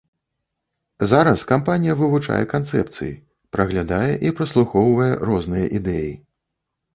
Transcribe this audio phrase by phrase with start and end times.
[1.09, 3.11] Зараз кампанія вывучае канцэпцыі,
[3.57, 6.11] праглядае і праслухоўвае розныя ідэі.